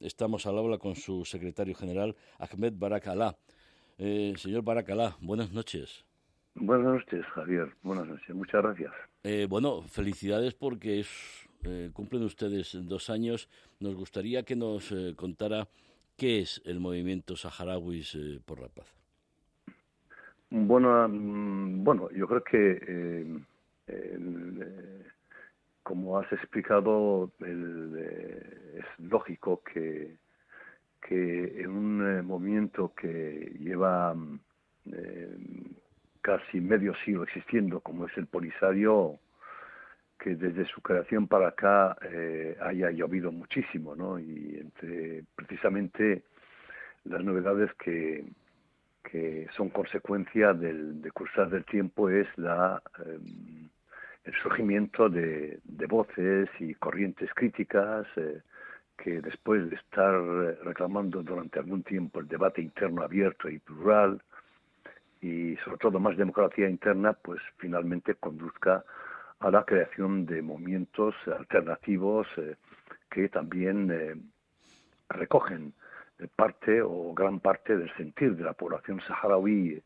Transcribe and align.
Estamos 0.00 0.46
al 0.46 0.56
habla 0.56 0.78
con 0.78 0.96
su 0.96 1.26
secretario 1.26 1.74
general, 1.74 2.16
Ahmed 2.38 2.72
Barakalá. 2.74 3.36
Eh, 3.98 4.32
señor 4.36 4.62
Barakalá, 4.62 5.16
buenas 5.20 5.52
noches. 5.52 6.06
Buenas 6.54 6.94
noches, 6.94 7.24
Javier. 7.34 7.68
Buenas 7.82 8.06
noches. 8.06 8.34
Muchas 8.34 8.62
gracias. 8.62 8.92
Eh, 9.22 9.46
bueno, 9.48 9.82
felicidades 9.82 10.54
porque 10.54 11.04
eh, 11.64 11.90
cumplen 11.92 12.22
ustedes 12.22 12.76
dos 12.86 13.10
años. 13.10 13.48
Nos 13.78 13.94
gustaría 13.94 14.42
que 14.42 14.56
nos 14.56 14.90
eh, 14.90 15.14
contara 15.16 15.68
qué 16.16 16.40
es 16.40 16.62
el 16.64 16.80
movimiento 16.80 17.36
saharauis 17.36 18.16
por 18.46 18.60
la 18.60 18.68
paz. 18.68 18.94
Bueno, 20.50 21.06
bueno, 21.08 22.10
yo 22.10 22.26
creo 22.26 22.42
que 22.42 23.38
como 25.82 26.18
has 26.18 26.32
explicado, 26.32 27.30
es 28.76 28.84
lógico 28.98 29.62
que, 29.62 30.16
que 31.00 31.62
en 31.62 31.70
un 31.70 32.26
movimiento 32.26 32.92
que 32.94 33.54
lleva 33.58 34.14
casi 36.20 36.60
medio 36.60 36.94
siglo 37.04 37.24
existiendo, 37.24 37.80
como 37.80 38.06
es 38.06 38.16
el 38.16 38.26
Polisario, 38.26 39.18
que 40.18 40.36
desde 40.36 40.66
su 40.66 40.82
creación 40.82 41.26
para 41.26 41.48
acá 41.48 41.96
eh, 42.02 42.56
haya 42.60 42.90
llovido 42.90 43.32
muchísimo, 43.32 43.96
¿no? 43.96 44.18
Y 44.18 44.58
entre 44.60 45.24
precisamente 45.34 46.24
las 47.04 47.24
novedades 47.24 47.72
que, 47.74 48.24
que 49.02 49.46
son 49.56 49.70
consecuencia 49.70 50.52
del 50.52 51.00
de 51.00 51.10
del 51.50 51.64
tiempo 51.64 52.10
es 52.10 52.26
la 52.36 52.82
em, 52.98 53.70
el 54.24 54.34
surgimiento 54.42 55.08
de, 55.08 55.60
voces 55.88 56.48
y 56.60 56.74
corrientes 56.74 57.32
críticas 57.34 58.06
eh, 58.16 58.42
que 59.02 59.20
después 59.20 59.68
de 59.70 59.76
estar 59.76 60.20
reclamando 60.62 61.22
durante 61.22 61.58
algún 61.58 61.82
tiempo 61.82 62.20
el 62.20 62.28
debate 62.28 62.60
interno 62.60 63.02
abierto 63.02 63.48
y 63.48 63.58
plural, 63.58 64.20
y 65.20 65.56
sobre 65.64 65.78
todo 65.78 66.00
más 66.00 66.16
democracia 66.16 66.68
interna, 66.68 67.12
pues 67.12 67.40
finalmente 67.58 68.14
conduzca 68.14 68.84
a 69.40 69.50
la 69.50 69.64
creación 69.64 70.26
de 70.26 70.42
movimientos 70.42 71.14
alternativos 71.26 72.26
eh, 72.36 72.56
que 73.10 73.28
también 73.28 73.90
eh, 73.90 74.14
recogen 75.08 75.72
parte 76.36 76.82
o 76.82 77.14
gran 77.14 77.40
parte 77.40 77.76
del 77.76 77.94
sentir 77.96 78.36
de 78.36 78.44
la 78.44 78.52
población 78.52 79.00
saharaui 79.06 79.82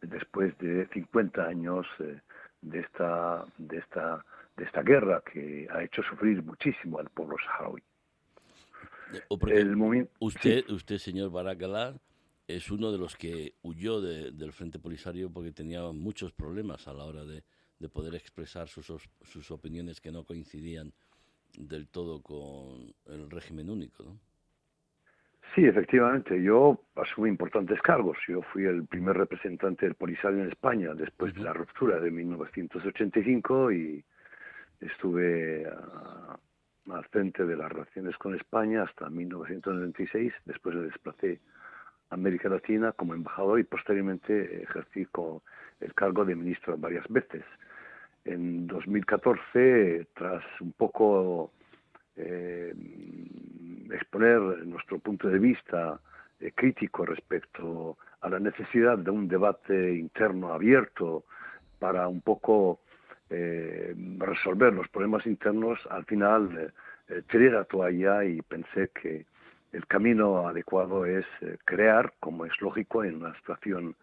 después 0.00 0.56
de 0.58 0.86
50 0.88 1.44
años 1.44 1.86
eh, 2.00 2.20
de 2.62 2.80
esta 2.80 3.44
de 3.58 3.78
esta 3.78 4.24
de 4.56 4.64
esta 4.64 4.82
guerra 4.82 5.22
que 5.30 5.68
ha 5.70 5.82
hecho 5.82 6.02
sufrir 6.02 6.42
muchísimo 6.42 6.98
al 6.98 7.10
pueblo 7.10 7.36
saharaui. 7.44 7.82
El 9.48 10.08
usted, 10.20 10.68
usted, 10.70 10.98
señor 10.98 11.30
Barakalá, 11.30 11.94
es 12.46 12.70
uno 12.70 12.92
de 12.92 12.98
los 12.98 13.16
que 13.16 13.54
huyó 13.62 14.00
del 14.00 14.52
Frente 14.52 14.78
Polisario 14.78 15.30
porque 15.30 15.52
tenía 15.52 15.82
muchos 15.92 16.32
problemas 16.32 16.86
a 16.88 16.92
la 16.92 17.04
hora 17.04 17.24
de, 17.24 17.42
poder 17.92 18.14
expresar 18.14 18.66
sus, 18.66 18.86
sus, 19.22 19.50
opiniones 19.50 20.00
que 20.00 20.10
no 20.10 20.24
coincidían 20.24 20.94
del 21.58 21.86
todo 21.88 22.22
con 22.22 22.94
el 23.04 23.30
régimen 23.30 23.68
único, 23.68 24.02
¿no? 24.02 24.18
Sí, 25.54 25.64
efectivamente. 25.64 26.42
Yo 26.42 26.80
asumí 26.96 27.28
importantes 27.28 27.80
cargos. 27.82 28.16
Yo 28.26 28.42
fui 28.42 28.64
el 28.64 28.86
primer 28.86 29.16
representante 29.16 29.86
del 29.86 29.94
Polisario 29.94 30.42
en 30.42 30.48
España 30.48 30.94
después 30.94 31.34
de 31.34 31.42
la 31.42 31.52
ruptura 31.52 32.00
de 32.00 32.10
1985 32.10 33.70
y 33.70 34.04
estuve 34.80 35.66
al 36.90 37.04
frente 37.06 37.44
de 37.44 37.56
las 37.56 37.70
relaciones 37.70 38.16
con 38.18 38.34
España 38.34 38.82
hasta 38.82 39.08
1996. 39.08 40.32
Después 40.44 40.74
me 40.74 40.82
desplacé 40.82 41.40
América 42.10 42.48
Latina 42.48 42.92
como 42.92 43.14
embajador 43.14 43.58
y 43.60 43.64
posteriormente 43.64 44.62
ejercí 44.62 45.06
con 45.06 45.40
el 45.80 45.94
cargo 45.94 46.24
de 46.24 46.36
ministro 46.36 46.76
varias 46.76 47.06
veces. 47.08 47.44
En 48.24 48.66
2014, 48.66 50.06
tras 50.14 50.42
un 50.60 50.72
poco 50.72 51.52
eh, 52.16 52.74
exponer 53.90 54.40
nuestro 54.66 54.98
punto 54.98 55.28
de 55.28 55.38
vista 55.38 56.00
eh, 56.40 56.52
crítico 56.54 57.04
respecto 57.04 57.98
a 58.20 58.28
la 58.28 58.38
necesidad 58.38 58.98
de 58.98 59.10
un 59.10 59.28
debate 59.28 59.94
interno 59.94 60.52
abierto 60.52 61.24
para 61.78 62.08
un 62.08 62.20
poco 62.20 62.80
eh, 63.30 63.94
resolver 64.18 64.72
los 64.72 64.88
problemas 64.88 65.26
internos, 65.26 65.78
al 65.90 66.04
final 66.04 66.72
tiré 67.28 67.50
la 67.50 67.64
toalla 67.64 68.24
y 68.24 68.40
pensé 68.42 68.90
que 68.94 69.26
el 69.74 69.86
camino 69.88 70.46
adecuado 70.46 71.04
es 71.04 71.26
eh, 71.40 71.58
crear, 71.64 72.14
como 72.20 72.46
es 72.46 72.52
lógico 72.60 73.02
en 73.02 73.16
una 73.16 73.34
situación 73.34 73.96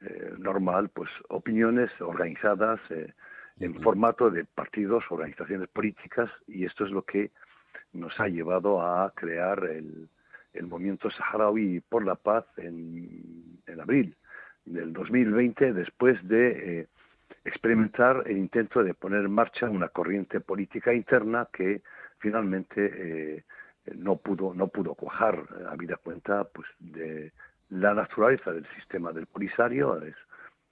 eh, 0.00 0.34
normal, 0.38 0.88
pues 0.88 1.08
opiniones 1.28 1.90
organizadas 2.00 2.80
eh, 2.90 3.12
en 3.60 3.80
formato 3.82 4.30
de 4.30 4.44
partidos, 4.44 5.04
organizaciones 5.10 5.68
políticas, 5.68 6.28
y 6.48 6.64
esto 6.64 6.84
es 6.84 6.90
lo 6.90 7.02
que 7.02 7.30
nos 7.92 8.18
ha 8.18 8.26
llevado 8.26 8.82
a 8.82 9.12
crear 9.14 9.64
el, 9.64 10.08
movimiento 10.62 11.10
saharaui 11.10 11.80
por 11.88 12.04
la 12.04 12.14
paz 12.14 12.44
en, 12.56 13.60
en 13.66 13.80
abril 13.80 14.16
del 14.64 14.92
2020, 14.92 15.72
después 15.72 16.16
de 16.26 16.88
experimentar 17.44 18.22
el 18.26 18.38
intento 18.38 18.82
de 18.82 18.94
poner 18.94 19.24
en 19.24 19.32
marcha 19.32 19.68
una 19.68 19.88
corriente 19.88 20.40
política 20.40 20.92
interna 20.92 21.48
que 21.52 21.82
finalmente 22.18 23.44
no 23.96 24.16
pudo 24.16 24.54
no 24.54 24.68
pudo 24.68 24.94
cuajar 24.94 25.34
eh, 25.34 25.64
habida 25.68 25.96
cuenta 25.96 26.44
pues 26.44 26.68
de 26.78 27.32
la 27.70 27.94
naturaleza 27.94 28.52
del 28.52 28.66
sistema 28.76 29.12
del 29.12 29.26
Polisario. 29.26 30.00
Es 30.02 30.14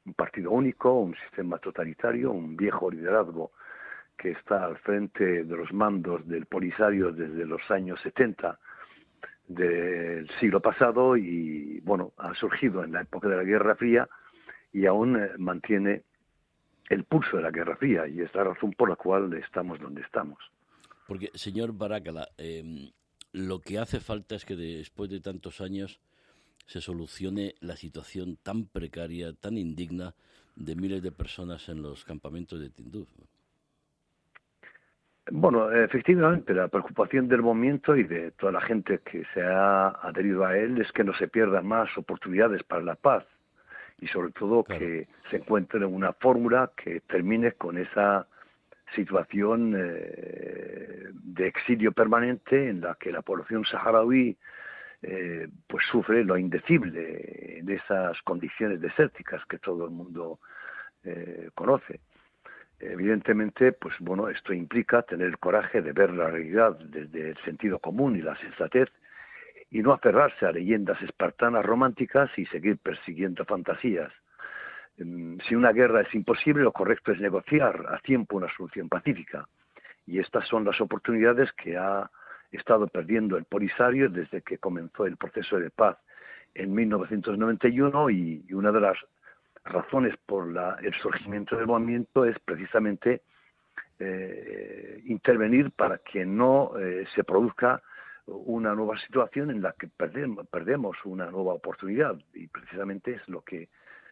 un 0.05 0.15
partido 0.15 0.51
único 0.51 1.01
un 1.01 1.15
sistema 1.17 1.59
totalitario 1.59 2.31
un 2.31 2.57
viejo 2.57 2.91
liderazgo 2.91 3.53
que 4.17 4.33
está 4.33 4.65
al 4.65 4.79
frente 4.79 5.45
de 5.45 5.57
los 5.57 5.73
mandos 5.73 6.27
del 6.29 6.47
Polisario 6.47 7.11
desde 7.13 7.45
los 7.47 7.69
años 7.71 8.01
70 8.03 8.59
del 9.49 10.31
siglo 10.39 10.61
pasado 10.61 11.17
y 11.17 11.81
bueno 11.81 12.13
ha 12.17 12.35
surgido 12.35 12.85
en 12.85 12.93
la 12.93 13.03
época 13.03 13.29
de 13.29 13.37
la 13.37 13.45
Guerra 13.45 13.75
Fría 13.75 14.09
y 14.73 14.87
aún 14.87 15.21
eh, 15.21 15.31
mantiene 15.39 16.05
el 16.91 17.05
pulso 17.05 17.37
de 17.37 17.45
la 17.45 17.51
Guerra 17.51 17.77
Fría 17.77 18.07
y 18.07 18.21
es 18.21 18.35
la 18.35 18.45
razón 18.45 18.73
por 18.73 18.91
la 18.91 18.97
cual 18.97 19.33
estamos 19.35 19.81
donde 19.81 20.03
estamos. 20.03 20.39
Porque, 21.07 21.31
señor 21.35 21.73
Barácala, 21.73 22.29
eh, 22.37 22.91
lo 23.33 23.61
que 23.61 23.79
hace 23.79 24.01
falta 24.01 24.35
es 24.35 24.45
que 24.45 24.57
después 24.57 25.09
de 25.09 25.21
tantos 25.21 25.61
años 25.61 26.01
se 26.67 26.81
solucione 26.81 27.55
la 27.61 27.77
situación 27.77 28.37
tan 28.43 28.67
precaria, 28.67 29.33
tan 29.33 29.57
indigna 29.57 30.15
de 30.57 30.75
miles 30.75 31.03
de 31.03 31.13
personas 31.13 31.69
en 31.69 31.81
los 31.81 32.05
campamentos 32.05 32.61
de 32.61 32.71
Tinduf. 32.71 33.09
Bueno, 35.33 35.71
efectivamente, 35.71 36.53
la 36.53 36.67
preocupación 36.67 37.29
del 37.29 37.43
movimiento 37.43 37.97
y 37.97 38.03
de 38.03 38.33
toda 38.33 38.51
la 38.51 38.61
gente 38.61 38.99
que 38.99 39.25
se 39.33 39.43
ha 39.43 39.89
adherido 39.89 40.45
a 40.45 40.57
él 40.57 40.81
es 40.81 40.91
que 40.91 41.05
no 41.05 41.15
se 41.15 41.29
pierdan 41.29 41.67
más 41.67 41.97
oportunidades 41.97 42.65
para 42.65 42.83
la 42.83 42.97
paz 42.97 43.25
y 44.01 44.07
sobre 44.09 44.33
todo 44.33 44.65
que 44.65 45.09
se 45.31 45.37
encuentre 45.37 45.85
una 45.85 46.13
fórmula 46.13 46.71
que 46.77 47.01
termine 47.01 47.53
con 47.53 47.79
esa 47.79 48.27
situación 48.95 49.75
eh, 49.77 51.09
de 51.13 51.47
exilio 51.47 51.93
permanente 51.93 52.69
en 52.69 52.81
la 52.81 52.97
que 52.97 53.13
la 53.13 53.23
población 53.23 53.65
saharaui 53.65 54.37
eh, 55.03 55.49
pues 55.67 55.85
sufre 55.87 56.25
lo 56.25 56.37
indecible 56.37 57.61
de 57.63 57.75
esas 57.75 58.21
condiciones 58.23 58.81
desérticas 58.81 59.45
que 59.47 59.59
todo 59.59 59.85
el 59.85 59.91
mundo 59.91 60.41
eh, 61.05 61.51
conoce. 61.55 62.01
Evidentemente, 62.79 63.73
pues 63.73 63.95
bueno, 64.01 64.29
esto 64.29 64.53
implica 64.55 65.03
tener 65.03 65.29
el 65.29 65.39
coraje 65.39 65.83
de 65.83 65.93
ver 65.93 66.11
la 66.13 66.29
realidad 66.29 66.79
desde 66.79 67.31
el 67.31 67.37
sentido 67.45 67.79
común 67.79 68.17
y 68.17 68.23
la 68.23 68.37
sensatez 68.39 68.89
y 69.71 69.83
no 69.83 69.93
aferrarse 69.93 70.47
a 70.47 70.53
leyendas 70.53 71.01
espartanas 71.03 71.65
románticas 71.65 72.31
y 72.37 72.47
seguir 72.47 72.79
persiguiendo 72.79 73.45
fantasías. 73.45 74.13
Em, 74.99 75.39
si 75.49 75.55
una 75.55 75.73
guerra 75.73 76.03
es 76.03 76.15
imposible, 76.15 76.63
lo 76.63 76.73
correcto 76.73 77.13
es 77.13 77.21
negociar 77.21 77.87
a 77.89 77.99
tiempo 77.99 78.37
una 78.37 78.53
solución 78.57 78.89
pacífica. 78.89 79.47
Y 80.07 80.19
estas 80.19 80.47
son 80.49 80.65
las 80.65 80.81
oportunidades 80.81 81.53
que 81.53 81.77
ha 81.77 82.11
estado 82.51 82.89
perdiendo 82.89 83.37
el 83.37 83.45
Polisario 83.45 84.09
desde 84.09 84.43
que 84.43 84.59
comenzó 84.59 85.07
el 85.07 85.17
proceso 85.17 85.59
de 85.59 85.71
paz 85.71 85.97
en 86.55 86.75
1991 86.75 88.11
y, 88.11 88.45
una 88.53 88.73
de 88.73 88.81
las 88.81 88.99
razones 89.65 90.17
por 90.27 90.49
el 90.83 90.95
surgimiento 90.95 91.57
del 91.57 91.67
movimiento 91.67 92.25
es 92.25 92.37
precisamente 92.41 93.23
eh, 94.01 95.03
intervenir 95.07 95.71
para 95.71 95.99
que 95.99 96.25
no 96.27 96.73
eh, 96.79 97.07
se 97.15 97.23
produzca 97.23 97.83
una 98.31 98.75
nueva 98.75 98.99
situación 98.99 99.51
en 99.51 99.63
la 99.63 99.73
que 99.73 99.89
perdemos, 99.89 100.97
una 101.05 101.31
nueva 101.31 101.55
oportunidad 101.55 102.19
y 102.35 102.47
precisamente 102.47 103.15
es 103.15 103.29
lo 103.29 103.43
que 103.43 103.69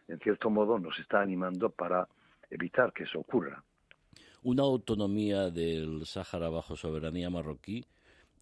en 0.07 0.19
cierto 0.19 0.49
modo, 0.49 0.79
nos 0.79 0.97
está 0.99 1.21
animando 1.21 1.69
para 1.69 2.07
evitar 2.49 2.91
que 2.93 3.03
eso 3.03 3.19
ocurra. 3.19 3.63
Una 4.41 4.63
autonomía 4.63 5.51
del 5.51 6.05
Sáhara 6.05 6.49
bajo 6.49 6.75
soberanía 6.75 7.29
marroquí 7.29 7.85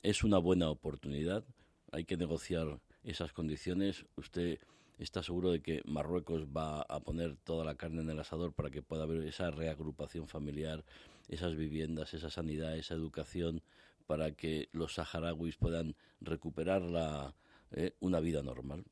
es 0.02 0.24
una 0.24 0.38
buena 0.38 0.70
oportunidad 0.70 1.44
hay 1.92 2.06
que 2.06 2.18
negociar 2.18 2.80
esas 3.04 3.32
condiciones. 3.32 4.06
Usted 4.16 4.60
está 5.00 5.24
seguro 5.24 5.52
de 5.52 5.62
que 5.62 5.82
Marruecos 5.86 6.46
va 6.46 6.82
a 6.82 7.00
poner 7.00 7.36
toda 7.38 7.64
la 7.66 7.76
carne 7.76 8.02
en 8.02 8.10
el 8.10 8.20
asador 8.20 8.54
para 8.54 8.70
que 8.70 8.82
pueda 8.82 9.04
haber 9.04 9.24
esa 9.24 9.52
reagrupación 9.52 10.28
familiar, 10.28 10.84
esas 11.28 11.56
viviendas, 11.56 12.14
esa 12.14 12.30
sanidad, 12.30 12.78
esa 12.78 12.94
educación, 12.94 13.62
para 14.08 14.32
que 14.32 14.70
los 14.72 14.96
saharauis 14.96 15.58
puedan 15.58 15.96
recuperar 16.22 16.82
la, 16.82 17.34
eh, 17.72 17.94
una 18.00 18.20
vida 18.20 18.42
normal? 18.42 18.84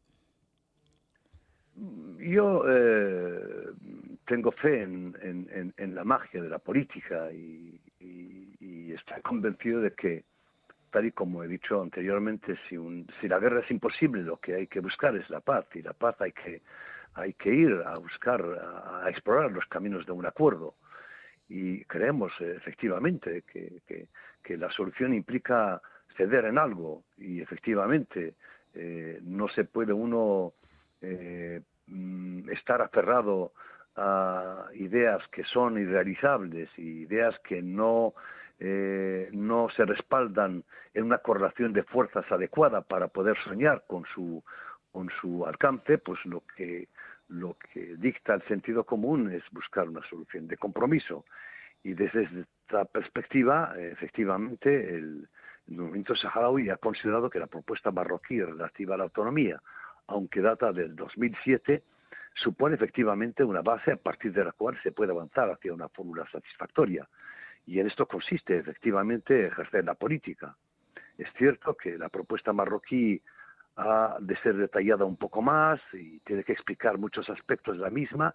Yo 2.19 2.63
eh, 2.69 3.73
tengo 4.25 4.51
fe 4.51 4.83
en, 4.83 5.73
en, 5.77 5.95
la 5.95 6.05
magia 6.05 6.41
de 6.41 6.49
la 6.49 6.59
política 6.59 7.31
y, 7.31 7.79
estoy 8.93 9.21
convencido 9.23 9.81
de 9.81 9.91
que, 9.91 10.23
tal 10.89 11.05
y 11.05 11.11
como 11.11 11.43
he 11.43 11.49
dicho 11.49 11.81
anteriormente, 11.81 12.55
si, 12.69 12.77
un, 12.77 13.05
si 13.19 13.27
la 13.27 13.39
guerra 13.39 13.59
es 13.59 13.69
imposible, 13.69 14.23
lo 14.23 14.37
que 14.37 14.55
hay 14.55 14.67
que 14.67 14.79
buscar 14.79 15.17
es 15.17 15.29
la 15.29 15.41
paz 15.41 15.65
y 15.73 15.81
la 15.81 15.91
paz 15.91 16.15
hay 16.21 16.31
que 16.31 17.53
ir 17.53 17.83
a 17.85 17.97
buscar, 17.97 18.41
a, 18.41 19.09
explorar 19.09 19.51
los 19.51 19.65
caminos 19.65 20.05
de 20.05 20.13
un 20.13 20.25
acuerdo. 20.25 20.75
Y 21.47 21.85
creemos 21.85 22.33
efectivamente 22.39 23.43
que, 23.43 24.07
que 24.43 24.57
la 24.57 24.71
solución 24.71 25.13
implica 25.13 25.81
ceder 26.17 26.45
en 26.45 26.57
algo 26.57 27.03
y 27.17 27.41
efectivamente 27.41 28.35
eh, 28.73 29.19
no 29.23 29.47
se 29.49 29.63
puede 29.63 29.93
uno 29.93 30.53
eh, 31.01 31.61
mm, 31.87 32.49
estar 32.49 32.81
aferrado 32.81 33.53
a 33.95 34.67
ideas 34.73 35.25
que 35.29 35.43
son 35.45 35.77
irrealizables 35.77 36.69
y 36.77 37.03
ideas 37.03 37.37
que 37.39 37.61
no 37.61 38.13
eh, 38.59 39.29
no 39.31 39.69
se 39.69 39.85
respaldan 39.85 40.63
en 40.93 41.03
una 41.03 41.17
correlación 41.19 41.73
de 41.73 41.83
fuerzas 41.83 42.29
adecuada 42.29 42.81
para 42.81 43.07
poder 43.07 43.37
soñar 43.43 43.83
con 43.87 44.05
su 44.13 44.43
con 44.91 45.09
su 45.19 45.45
alcance, 45.45 45.97
pues 45.97 46.23
lo 46.25 46.41
que 46.55 46.87
lo 47.29 47.57
que 47.71 47.95
dicta 47.97 48.33
el 48.33 48.43
sentido 48.43 48.83
común 48.83 49.31
es 49.31 49.43
buscar 49.51 49.89
una 49.89 50.01
solución 50.09 50.47
de 50.47 50.57
compromiso. 50.57 51.25
Y 51.83 51.93
desde 51.93 52.23
esta 52.23 52.85
perspectiva, 52.85 53.73
efectivamente, 53.77 54.95
el, 54.95 55.27
movimiento 55.67 56.15
saharaui 56.15 56.69
ha 56.69 56.77
considerado 56.77 57.29
que 57.29 57.39
la 57.39 57.47
propuesta 57.47 57.91
marroquí 57.91 58.39
relativa 58.41 58.93
a 58.93 58.97
la 58.97 59.05
autonomía, 59.05 59.59
aunque 60.07 60.41
data 60.41 60.71
del 60.71 60.95
2007, 60.95 61.81
supone 62.35 62.75
efectivamente 62.75 63.43
una 63.43 63.61
base 63.61 63.91
a 63.91 63.97
partir 63.97 64.31
de 64.33 64.43
la 64.43 64.51
cual 64.51 64.77
se 64.83 64.91
puede 64.91 65.11
avanzar 65.11 65.49
hacia 65.49 65.73
una 65.73 65.89
fórmula 65.89 66.27
satisfactoria. 66.31 67.07
Y 67.65 67.79
en 67.79 67.87
esto 67.87 68.05
consiste 68.05 68.57
efectivamente 68.57 69.47
ejercer 69.47 69.85
la 69.85 69.95
política. 69.95 70.55
Es 71.17 71.27
cierto 71.37 71.75
que 71.75 71.97
la 71.97 72.09
propuesta 72.09 72.53
marroquí 72.53 73.21
ha 73.77 74.17
de 74.19 74.35
ser 74.37 74.55
detallada 74.55 75.05
un 75.05 75.17
poco 75.17 75.41
más 75.41 75.79
y 75.93 76.19
tiene 76.19 76.43
que 76.43 76.53
explicar 76.53 76.97
muchos 76.97 77.29
aspectos 77.29 77.75
de 77.75 77.83
la 77.83 77.89
misma, 77.89 78.33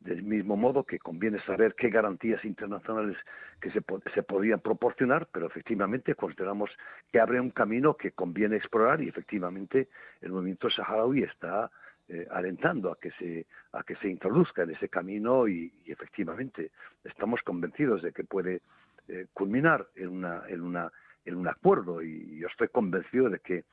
del 0.00 0.22
mismo 0.22 0.56
modo 0.56 0.84
que 0.84 0.98
conviene 0.98 1.38
saber 1.40 1.74
qué 1.76 1.88
garantías 1.88 2.44
internacionales 2.44 3.16
que 3.60 3.70
se, 3.70 3.82
se 4.14 4.22
podrían 4.22 4.60
proporcionar, 4.60 5.28
pero 5.32 5.46
efectivamente 5.46 6.14
consideramos 6.16 6.70
que 7.12 7.20
abre 7.20 7.40
un 7.40 7.50
camino 7.50 7.96
que 7.96 8.10
conviene 8.10 8.56
explorar 8.56 9.00
y 9.00 9.08
efectivamente 9.08 9.88
el 10.20 10.32
movimiento 10.32 10.68
saharaui 10.70 11.22
está 11.22 11.70
eh, 12.08 12.26
alentando 12.30 12.90
a 12.90 12.98
que 12.98 13.12
se 13.12 13.46
a 13.72 13.84
que 13.84 13.94
se 13.96 14.08
introduzca 14.08 14.64
en 14.64 14.70
ese 14.70 14.88
camino 14.88 15.46
y, 15.46 15.72
efectivamente 15.86 16.72
estamos 17.04 17.40
convencidos 17.42 18.02
de 18.02 18.12
que 18.12 18.24
puede 18.24 18.60
eh, 19.06 19.26
culminar 19.32 19.86
en 19.94 20.08
una 20.08 20.42
en 20.48 20.62
una 20.62 20.90
en 21.24 21.36
un 21.36 21.46
acuerdo 21.46 22.02
y 22.02 22.38
yo 22.40 22.48
estoy 22.48 22.68
convencido 22.68 23.30
de 23.30 23.38
que 23.38 23.64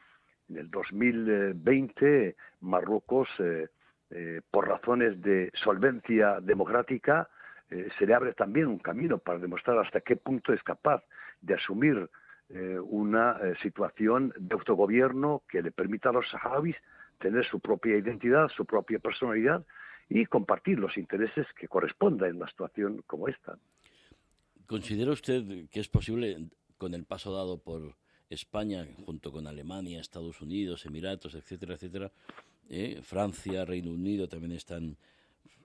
en 0.49 0.57
el 0.57 0.69
2020 0.69 2.35
Marruecos 2.61 3.27
eh, 3.39 3.67
eh, 4.11 4.41
por 4.49 4.67
razones 4.67 5.21
de 5.21 5.51
solvencia 5.53 6.39
democrática, 6.41 7.29
eh, 7.69 7.89
se 7.99 8.07
le 8.07 8.15
abre 8.15 8.33
también 8.33 8.65
un 8.65 8.79
camino 8.79 9.19
para 9.19 9.37
demostrar 9.37 9.77
hasta 9.77 10.01
qué 10.01 10.15
punto 10.15 10.51
es 10.51 10.63
capaz 10.63 11.03
de 11.41 11.53
asumir 11.53 12.09
eh, 12.49 12.79
una 12.79 13.39
situación 13.61 14.33
de 14.35 14.55
autogobierno 14.55 15.43
que 15.47 15.61
le 15.61 15.71
permita 15.71 16.09
a 16.09 16.13
los 16.13 16.27
saharauis 16.27 16.75
tener 17.19 17.45
su 17.45 17.59
propia 17.59 17.97
identidad, 17.97 18.49
su 18.49 18.65
propia 18.65 18.97
personalidad 18.97 19.63
y 20.09 20.25
compartir 20.25 20.79
los 20.79 20.97
intereses 20.97 21.45
que 21.53 21.67
correspondan 21.67 22.29
en 22.31 22.37
una 22.37 22.49
situación 22.49 23.03
como 23.05 23.27
esta. 23.27 23.59
¿Considera 24.65 25.11
usted 25.11 25.69
que 25.69 25.79
es 25.79 25.87
posible, 25.87 26.49
con 26.79 26.95
el 26.95 27.05
paso 27.05 27.31
dado 27.31 27.59
por 27.59 27.93
España, 28.29 28.87
junto 29.05 29.31
con 29.31 29.47
Alemania, 29.47 29.99
Estados 29.99 30.41
Unidos, 30.41 30.85
Emiratos, 30.85 31.35
etcétera, 31.35 31.75
etcétera, 31.75 32.11
¿eh? 32.69 32.99
Francia, 33.01 33.65
Reino 33.65 33.91
Unido 33.91 34.29
también 34.29 34.51
están 34.51 34.97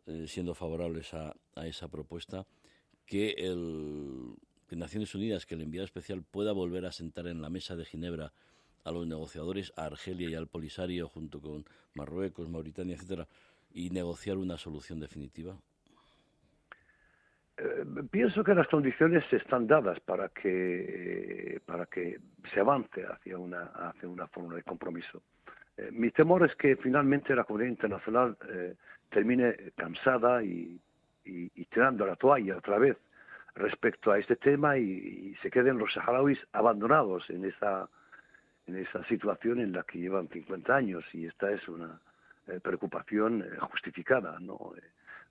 eh, 0.06 0.26
siendo 0.26 0.54
favorables 0.54 1.14
a, 1.14 1.34
esa 1.64 1.88
propuesta, 1.88 2.46
que, 3.06 3.30
el, 3.38 4.34
Naciones 4.70 5.14
Unidas, 5.14 5.46
que 5.46 5.54
el 5.54 5.60
enviado 5.60 5.84
especial 5.84 6.22
pueda 6.22 6.52
volver 6.52 6.84
a 6.84 6.92
sentar 6.92 7.28
en 7.28 7.40
la 7.40 7.48
mesa 7.48 7.76
de 7.76 7.84
Ginebra 7.84 8.32
a 8.82 8.90
los 8.90 9.06
negociadores, 9.06 9.72
a 9.76 9.84
Argelia 9.84 10.28
y 10.28 10.34
al 10.34 10.48
Polisario, 10.48 11.08
junto 11.08 11.40
con 11.40 11.64
Marruecos, 11.94 12.48
Mauritania, 12.48 12.96
etcétera, 12.96 13.28
y 13.72 13.90
negociar 13.90 14.36
una 14.36 14.58
solución 14.58 14.98
definitiva? 14.98 15.60
Eh, 17.56 17.84
pienso 18.10 18.42
que 18.42 18.54
las 18.54 18.66
condiciones 18.66 19.24
están 19.32 19.66
dadas 19.68 20.00
para 20.00 20.28
que 20.30 21.60
para 21.64 21.86
que 21.86 22.18
se 22.52 22.60
avance 22.60 23.04
hacia 23.06 23.38
una 23.38 23.66
hacia 23.74 24.08
una 24.08 24.26
fórmula 24.26 24.56
de 24.56 24.64
compromiso. 24.64 25.22
Eh, 25.76 25.90
mi 25.92 26.10
temor 26.10 26.44
es 26.44 26.54
que 26.56 26.76
finalmente 26.76 27.34
la 27.34 27.44
comunidad 27.44 27.70
internacional 27.70 28.36
eh, 28.48 28.74
termine 29.08 29.72
cansada 29.76 30.42
y, 30.42 30.80
tirando 31.70 32.06
la 32.06 32.16
toalla 32.16 32.58
otra 32.58 32.78
vez 32.78 32.96
respecto 33.54 34.12
a 34.12 34.18
este 34.18 34.36
tema 34.36 34.76
y, 34.76 35.34
se 35.42 35.50
queden 35.50 35.78
los 35.78 35.92
saharauis 35.92 36.38
abandonados 36.52 37.28
en 37.30 37.44
esa, 37.44 37.88
en 38.66 38.76
esa 38.76 39.04
situación 39.04 39.60
en 39.60 39.72
la 39.72 39.84
que 39.84 39.98
llevan 39.98 40.28
50 40.28 40.74
años 40.74 41.04
y 41.12 41.26
esta 41.26 41.50
es 41.50 41.66
una 41.68 42.00
eh, 42.48 42.60
preocupación 42.60 43.44
justificada. 43.60 44.38
¿no? 44.40 44.74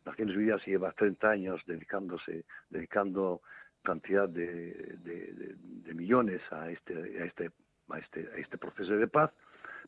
Naciones 0.05 0.35
Unidas 0.35 0.65
lleva 0.65 0.91
30 0.91 1.29
años 1.29 1.61
dedicándose, 1.65 2.45
dedicando 2.69 3.41
cantidad 3.83 4.29
de, 4.29 5.55
millones 5.93 6.41
a 6.51 6.69
este, 6.71 6.93
a 7.21 7.25
este, 7.25 7.51
a 7.89 7.99
este, 7.99 8.29
a 8.33 8.37
este 8.37 8.57
proceso 8.57 8.95
de 8.97 9.07
paz 9.07 9.31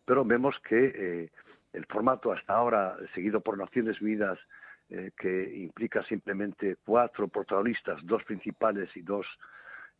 pero 0.05 0.23
vemos 0.23 0.55
que 0.67 0.93
eh, 0.95 1.31
el 1.73 1.85
formato 1.85 2.31
hasta 2.31 2.53
ahora 2.53 2.97
seguido 3.13 3.41
por 3.41 3.57
Naciones 3.57 3.99
Unidas, 4.01 4.39
eh, 4.89 5.11
que 5.17 5.55
implica 5.57 6.03
simplemente 6.03 6.77
cuatro 6.85 7.27
protagonistas, 7.27 7.99
dos 8.05 8.23
principales 8.23 8.95
y 8.95 9.01
dos 9.01 9.25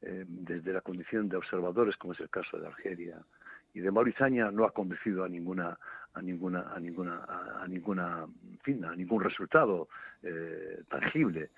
eh, 0.01 0.25
desde 0.27 0.73
la 0.73 0.81
condición 0.81 1.27
de 1.27 1.37
observadores, 1.37 1.97
como 1.97 2.13
es 2.13 2.19
el 2.19 2.29
caso 2.29 2.57
de 2.59 2.67
Argelia 2.67 3.17
y 3.73 3.79
de 3.79 3.91
Mauritania, 3.91 4.51
no 4.51 4.65
ha 4.65 4.71
conducido 4.71 5.23
a 5.23 5.29
ninguna 5.29 5.77
a 6.15 6.21
ninguna 6.21 6.73
a 6.73 6.79
ninguna 6.79 7.25
a, 7.61 7.67
ninguna 7.67 8.25
fin, 8.63 8.83
a 8.85 8.95
ningún 8.95 9.23
resultado 9.23 9.87
tangible 10.89 11.51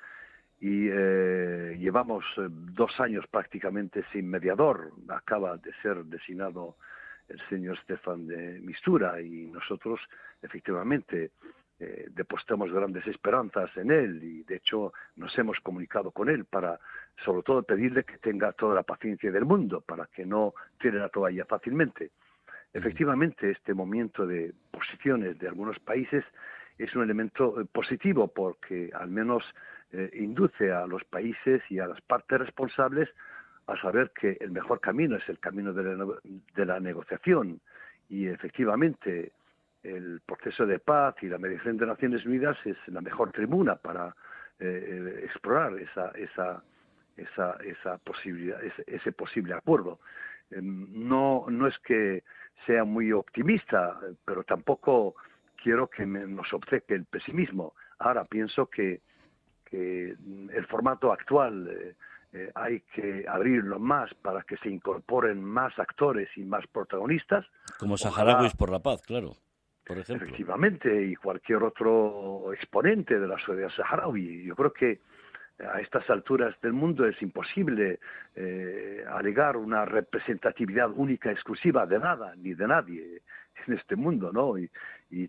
y 0.60 0.90
llevamos 1.78 2.26
dos 2.38 3.00
años 3.00 3.26
prácticamente 3.28 4.04
sin 4.12 4.30
mediador. 4.30 4.92
Acaba 5.08 5.56
de 5.58 5.72
ser 5.82 6.04
designado 6.06 6.76
el 7.30 7.40
señor 7.50 7.78
Stefan 7.84 8.28
de 8.28 8.60
Mistura 8.60 9.22
y 9.22 9.48
nosotros 9.48 10.00
efectivamente 10.42 11.32
eh, 11.80 12.08
depositamos 12.10 12.72
grandes 12.72 13.06
esperanzas 13.06 13.70
en 13.78 13.92
él 13.92 14.24
y 14.24 14.44
de 14.44 14.56
hecho 14.56 14.94
nos 15.16 15.38
hemos 15.38 15.60
comunicado 15.60 16.10
con 16.12 16.30
él 16.30 16.46
para 16.46 16.80
sobre 17.24 17.44
todo 17.44 17.62
pedirle 17.64 18.04
que 18.04 18.18
tenga 18.18 18.52
toda 18.54 18.74
la 18.74 18.84
paciencia 18.84 19.32
del 19.32 19.46
mundo 19.46 19.82
para 19.82 20.08
que 20.08 20.26
no 20.26 20.54
tire 20.80 20.98
la 21.00 21.10
toalla 21.10 21.46
fácilmente. 21.46 22.12
Efectivamente, 22.74 23.52
este 23.52 23.74
movimiento 23.74 24.28
de 24.28 24.54
posiciones 24.72 25.40
de 25.40 25.48
algunos 25.48 25.80
países 25.80 26.24
es 26.78 26.96
un 26.96 27.04
elemento 27.04 27.60
eh, 27.60 27.66
positivo 27.66 28.28
porque 28.28 28.92
al 28.94 29.10
menos 29.10 29.44
eh, 29.92 30.10
induce 30.14 30.72
a 30.72 30.86
los 30.86 31.04
países 31.06 31.62
y 31.70 31.80
a 31.80 31.88
las 31.88 32.02
partes 32.02 32.40
responsables 32.40 33.10
a 33.68 33.80
saber 33.82 34.12
que 34.12 34.38
el 34.40 34.52
mejor 34.52 34.80
camino 34.80 35.18
es 35.18 35.28
el 35.28 35.40
camino 35.40 35.74
de 35.74 36.66
la, 36.66 36.80
negociación 36.80 37.60
y 38.10 38.28
efectivamente 38.28 39.34
el 39.84 40.22
proceso 40.26 40.66
de 40.66 40.80
paz 40.80 41.16
y 41.22 41.28
la 41.28 41.38
mediación 41.38 41.78
de 41.78 41.86
Naciones 41.86 42.26
Unidas 42.26 42.58
es 42.66 42.78
la 42.88 43.02
mejor 43.02 43.32
tribuna 43.32 43.76
para 43.76 44.16
eh, 44.60 45.22
explorar 45.24 45.78
esa, 45.80 46.12
esa, 46.12 46.64
esa, 47.18 47.58
esa 47.64 47.98
posibilidad, 47.98 48.60
ese, 48.86 49.12
posible 49.12 49.54
acuerdo. 49.54 50.00
Em, 50.50 50.88
no, 50.92 51.46
no 51.50 51.68
es 51.68 51.78
que 51.80 52.24
sea 52.66 52.84
muy 52.84 53.12
optimista, 53.12 54.00
pero 54.26 54.44
tampoco 54.44 55.16
quiero 55.62 55.88
que 55.88 56.06
nos 56.06 56.52
obceque 56.54 56.94
el 56.94 57.06
pesimismo. 57.06 57.74
Ahora 58.00 58.26
pienso 58.26 58.68
que, 58.68 59.02
que 59.66 60.10
el 60.10 60.66
formato 60.68 61.12
actual 61.12 61.68
eh, 61.68 61.96
eh, 62.34 62.52
hay 62.56 62.82
que 62.94 63.26
abrirlo 63.28 63.80
más 63.80 64.14
para 64.16 64.44
que 64.44 64.58
se 64.58 64.70
incorporen 64.70 65.44
más 65.44 65.78
actores 65.80 66.30
y 66.36 66.44
más 66.44 66.66
protagonistas. 66.68 67.46
Como 67.80 67.98
saharauis 67.98 68.54
por 68.54 68.70
la 68.70 68.80
paz, 68.80 69.02
claro. 69.02 69.34
Por 69.86 69.98
ejemplo. 69.98 70.28
Efectivamente, 70.28 71.06
y 71.06 71.16
cualquier 71.16 71.64
otro 71.64 72.52
exponente 72.54 73.18
de 73.18 73.28
la 73.28 73.40
sociedad 73.40 73.70
saharaui. 73.70 74.44
Yo 74.44 74.56
creo 74.56 74.74
que 74.74 75.00
a 75.60 75.80
estas 75.82 76.08
alturas 76.10 76.56
del 76.62 76.74
mundo 76.74 77.06
es 77.06 77.20
imposible 77.22 78.00
eh, 78.36 79.04
alegar 79.10 79.58
una 79.58 79.86
representatividad 79.86 80.92
única, 80.92 81.32
exclusiva 81.32 81.86
de 81.86 82.00
nada 82.00 82.36
ni 82.36 82.54
de 82.54 82.68
nadie 82.68 83.22
en 83.66 83.74
este 83.74 83.96
mundo, 83.96 84.32
¿no? 84.32 84.58
Y, 84.58 84.70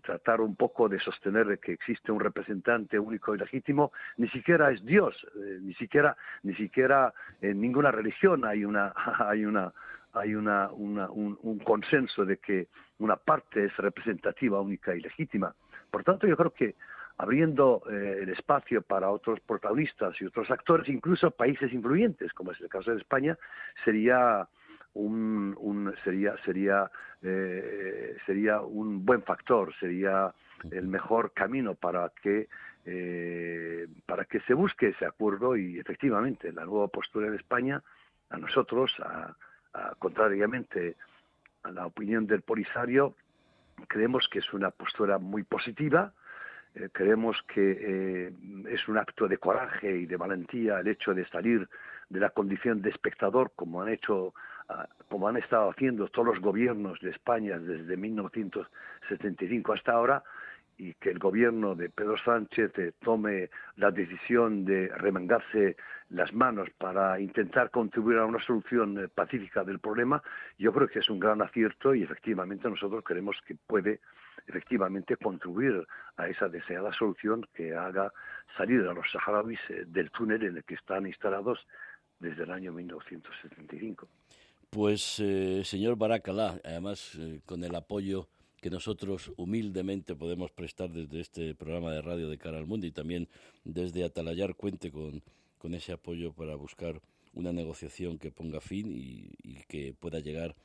tratar 0.01 0.41
un 0.41 0.55
poco 0.55 0.89
de 0.89 0.99
sostener 0.99 1.57
que 1.59 1.71
existe 1.71 2.11
un 2.11 2.19
representante 2.19 2.99
único 2.99 3.33
y 3.33 3.37
legítimo, 3.37 3.91
ni 4.17 4.27
siquiera 4.29 4.71
es 4.71 4.83
Dios, 4.85 5.15
eh, 5.35 5.59
ni 5.61 5.73
siquiera, 5.75 6.17
ni 6.43 6.53
siquiera 6.55 7.13
en 7.41 7.61
ninguna 7.61 7.89
religión 7.91 8.43
hay 8.45 8.65
una, 8.65 8.93
hay 9.19 9.45
una, 9.45 9.71
hay 10.13 10.35
una, 10.35 10.69
un, 10.71 11.37
un 11.41 11.59
consenso 11.59 12.25
de 12.25 12.37
que 12.37 12.67
una 12.99 13.15
parte 13.15 13.65
es 13.65 13.77
representativa, 13.77 14.59
única 14.59 14.93
y 14.95 14.99
legítima. 14.99 15.53
Por 15.89 16.03
tanto, 16.03 16.27
yo 16.27 16.35
creo 16.35 16.51
que 16.51 16.75
abriendo 17.19 17.83
eh, 17.91 18.19
el 18.21 18.29
espacio 18.29 18.81
para 18.81 19.11
otros 19.11 19.41
protagonistas 19.41 20.15
y 20.21 20.25
otros 20.25 20.49
actores, 20.49 20.87
incluso 20.87 21.29
países 21.31 21.71
influyentes, 21.73 22.31
como 22.31 22.53
es 22.53 22.61
el 22.61 22.69
caso 22.69 22.91
de 22.91 22.97
España, 22.97 23.37
sería 23.83 24.47
un, 24.93 25.93
sería 26.03 26.35
sería 26.45 26.89
eh, 27.21 28.15
sería 28.25 28.61
un 28.61 29.05
buen 29.05 29.21
factor, 29.23 29.73
sería 29.79 30.33
el 30.71 30.87
mejor 30.87 31.33
camino 31.33 31.75
para 31.75 32.09
que 32.21 32.47
eh, 32.85 33.87
para 34.05 34.23
que 34.23 34.39
se 34.41 34.53
busque 34.53 34.87
ese 34.87 35.05
acuerdo 35.05 35.57
y 35.57 35.77
efectivamente 35.77 36.53
la 36.53 36.63
nueva 36.63 36.87
postura 36.87 37.29
de 37.29 37.35
España 37.35 37.83
a 38.29 38.37
nosotros, 38.37 38.95
a, 39.03 39.35
contrariamente 39.99 40.95
a 41.63 41.71
la 41.71 41.85
opinión 41.85 42.25
del 42.27 42.43
Polisario, 42.43 43.13
creemos 43.89 44.29
que 44.29 44.39
es 44.39 44.53
una 44.53 44.71
postura 44.71 45.17
muy 45.17 45.43
positiva, 45.43 46.13
eh, 46.75 46.89
creemos 46.91 47.41
que 47.53 47.77
eh, 47.79 48.33
es 48.69 48.87
un 48.87 48.97
acto 48.97 49.27
de 49.27 49.37
coraje 49.37 49.97
y 49.97 50.05
de 50.05 50.17
valentía 50.17 50.79
el 50.79 50.87
hecho 50.87 51.13
de 51.13 51.25
salir 51.27 51.67
de 52.09 52.19
la 52.19 52.29
condición 52.29 52.81
de 52.81 52.89
espectador 52.89 53.51
como 53.55 53.81
han 53.81 53.89
hecho 53.89 54.33
ah, 54.69 54.87
como 55.07 55.27
han 55.27 55.37
estado 55.37 55.71
haciendo 55.71 56.07
todos 56.07 56.27
los 56.27 56.39
gobiernos 56.39 56.99
de 57.01 57.09
España 57.11 57.57
desde 57.57 57.97
1975 57.97 59.73
hasta 59.73 59.93
ahora 59.93 60.23
y 60.77 60.93
que 60.93 61.09
el 61.09 61.19
gobierno 61.19 61.75
de 61.75 61.89
Pedro 61.89 62.17
Sánchez 62.17 62.71
eh, 62.77 62.93
tome 63.03 63.49
la 63.75 63.91
decisión 63.91 64.63
de 64.63 64.87
remangarse 64.87 65.75
las 66.09 66.33
manos 66.33 66.69
para 66.77 67.19
intentar 67.19 67.69
contribuir 67.69 68.17
a 68.17 68.25
una 68.25 68.43
solución 68.43 69.09
pacífica 69.13 69.63
del 69.63 69.79
problema, 69.79 70.21
yo 70.57 70.73
creo 70.73 70.87
que 70.87 70.99
es 70.99 71.09
un 71.09 71.19
gran 71.19 71.41
acierto 71.41 71.93
y 71.93 72.03
efectivamente 72.03 72.69
nosotros 72.69 73.03
creemos 73.03 73.37
que 73.45 73.55
puede 73.55 73.99
efectivamente 74.47 75.15
contribuir 75.17 75.85
a 76.17 76.27
esa 76.27 76.49
deseada 76.49 76.91
solución 76.93 77.45
que 77.53 77.75
haga 77.75 78.11
salir 78.57 78.81
a 78.87 78.93
los 78.93 79.09
saharauis 79.11 79.59
eh, 79.69 79.85
del 79.87 80.09
túnel 80.11 80.43
en 80.43 80.57
el 80.57 80.63
que 80.63 80.75
están 80.75 81.05
instalados 81.05 81.59
desde 82.19 82.43
el 82.43 82.51
año 82.51 82.73
1975. 82.73 84.07
Pues, 84.69 85.19
eh, 85.19 85.61
señor 85.63 85.97
Baracalá, 85.97 86.59
además 86.63 87.15
eh, 87.19 87.41
con 87.45 87.63
el 87.63 87.75
apoyo 87.75 88.27
que 88.61 88.69
nosotros 88.69 89.31
humildemente 89.37 90.15
podemos 90.15 90.51
prestar 90.51 90.89
desde 90.89 91.21
este 91.21 91.55
programa 91.55 91.91
de 91.91 92.01
radio 92.01 92.29
de 92.29 92.37
cara 92.37 92.57
al 92.57 92.67
mundo 92.67 92.85
y 92.85 92.91
también 92.91 93.29
desde 93.63 94.03
Atalayar 94.03 94.55
cuente 94.55 94.91
con, 94.91 95.23
con 95.59 95.75
ese 95.75 95.93
apoyo 95.93 96.33
para 96.33 96.55
buscar 96.55 96.99
una 97.33 97.51
negociación 97.51 98.17
que 98.17 98.31
ponga 98.31 98.59
fin 98.59 98.91
y, 98.91 99.63
que 99.67 99.93
pueda 99.93 100.19
llegar, 100.19 100.55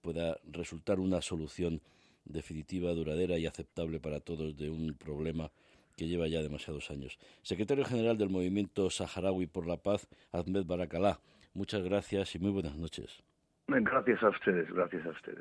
pueda 0.00 0.38
resultar 0.50 0.98
una 0.98 1.20
solución 1.20 1.82
definitiva, 2.24 2.92
duradera 2.92 3.38
y 3.38 3.46
aceptable 3.46 4.00
para 4.00 4.20
todos 4.20 4.56
de 4.56 4.70
un 4.70 4.94
problema 4.94 5.50
que 5.96 6.06
lleva 6.06 6.28
ya 6.28 6.42
demasiados 6.42 6.90
años. 6.90 7.18
Secretario 7.42 7.84
General 7.84 8.16
del 8.16 8.30
Movimiento 8.30 8.90
Saharaui 8.90 9.46
por 9.46 9.66
la 9.66 9.76
Paz, 9.76 10.08
Ahmed 10.32 10.64
Barakalá, 10.64 11.20
muchas 11.54 11.82
gracias 11.82 12.34
y 12.34 12.38
muy 12.38 12.50
buenas 12.50 12.76
noches. 12.76 13.22
Gracias 13.68 14.22
a 14.22 14.28
ustedes, 14.28 14.68
gracias 14.72 15.04
a 15.06 15.10
ustedes. 15.10 15.34